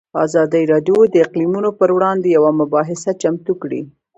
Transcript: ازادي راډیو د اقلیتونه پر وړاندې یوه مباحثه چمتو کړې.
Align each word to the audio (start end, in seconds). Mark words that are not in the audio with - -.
ازادي 0.25 0.63
راډیو 0.71 0.97
د 1.13 1.15
اقلیتونه 1.25 1.69
پر 1.79 1.89
وړاندې 1.97 2.27
یوه 2.37 2.51
مباحثه 2.61 3.11
چمتو 3.21 3.53
کړې. 3.61 3.81